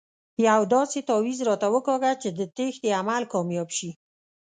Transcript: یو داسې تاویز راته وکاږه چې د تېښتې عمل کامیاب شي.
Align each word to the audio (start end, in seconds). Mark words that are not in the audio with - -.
یو 0.47 0.61
داسې 0.75 0.99
تاویز 1.09 1.39
راته 1.49 1.67
وکاږه 1.73 2.11
چې 2.21 2.29
د 2.37 2.39
تېښتې 2.55 2.89
عمل 2.99 3.23
کامیاب 3.33 3.69
شي. 3.77 3.91